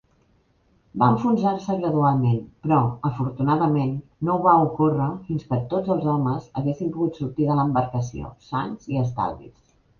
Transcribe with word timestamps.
Va 1.01 1.09
enfonsar-se 1.15 1.75
gradualment, 1.83 2.39
però, 2.63 2.79
afortunadament, 3.11 3.93
no 4.31 4.39
va 4.47 4.57
ocórrer 4.65 5.11
fins 5.29 5.47
que 5.53 5.61
tots 5.77 5.95
els 5.99 6.11
homes 6.17 6.51
haguessin 6.63 6.93
pogut 6.99 7.23
sortir 7.23 7.51
de 7.53 7.63
l'embarcació 7.63 8.37
sans 8.51 8.93
i 8.95 9.03
estalvis. 9.07 9.59